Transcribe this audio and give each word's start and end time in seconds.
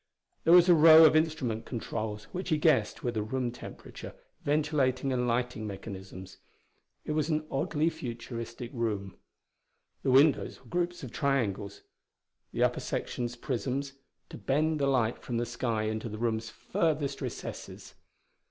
There 0.45 0.53
was 0.53 0.67
a 0.67 0.73
row 0.73 1.05
of 1.05 1.15
instrument 1.15 1.67
controls 1.67 2.23
which 2.31 2.49
he 2.49 2.57
guessed 2.57 3.03
were 3.03 3.11
the 3.11 3.21
room 3.21 3.51
temperature, 3.51 4.15
ventilating 4.43 5.13
and 5.13 5.27
lighting 5.27 5.67
mechanisms. 5.67 6.39
It 7.05 7.11
was 7.11 7.29
an 7.29 7.45
oddly 7.51 7.87
futuristic 7.91 8.71
room. 8.73 9.15
The 10.01 10.09
windows 10.09 10.59
were 10.59 10.65
groups 10.69 11.03
of 11.03 11.11
triangles 11.11 11.83
the 12.51 12.63
upper 12.63 12.79
sections 12.79 13.35
prisms, 13.35 13.93
to 14.29 14.39
bend 14.39 14.79
the 14.79 14.87
light 14.87 15.19
from 15.19 15.37
the 15.37 15.45
sky 15.45 15.83
into 15.83 16.09
the 16.09 16.17
room's 16.17 16.49
furthest 16.49 17.21
recesses. 17.21 17.93